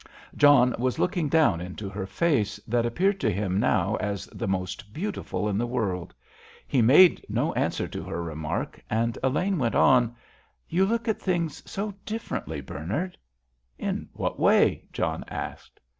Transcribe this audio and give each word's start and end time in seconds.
John 0.35 0.73
was 0.79 0.97
looking 0.97 1.29
down 1.29 1.61
into 1.61 1.87
her 1.87 2.07
face, 2.07 2.59
that 2.67 2.87
appeared 2.87 3.19
to 3.19 3.29
him 3.31 3.59
now 3.59 3.97
as 3.97 4.25
the 4.33 4.47
most 4.47 4.91
beautiful 4.91 5.47
in 5.47 5.59
the 5.59 5.67
world. 5.67 6.11
He 6.67 6.81
made 6.81 7.23
no 7.29 7.53
answer 7.53 7.87
to 7.89 8.01
her 8.05 8.23
remark, 8.23 8.81
and 8.89 9.15
Elaine 9.23 9.59
went 9.59 9.75
on: 9.75 10.15
"You 10.67 10.87
look 10.87 11.07
at 11.07 11.21
things 11.21 11.61
so 11.69 11.93
differently, 12.03 12.61
Bernard." 12.61 13.15
"In 13.77 14.09
what 14.13 14.39
way?" 14.39 14.85
John 14.91 15.23
asked. 15.27 15.79